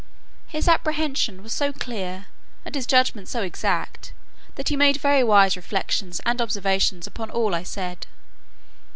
His 0.47 0.67
apprehension 0.67 1.43
was 1.43 1.53
so 1.53 1.71
clear, 1.71 2.25
and 2.65 2.73
his 2.73 2.87
judgment 2.87 3.27
so 3.27 3.43
exact, 3.43 4.13
that 4.55 4.69
he 4.69 4.75
made 4.75 4.97
very 4.97 5.23
wise 5.23 5.55
reflections 5.55 6.19
and 6.25 6.41
observations 6.41 7.05
upon 7.05 7.29
all 7.29 7.53
I 7.53 7.61
said. 7.61 8.07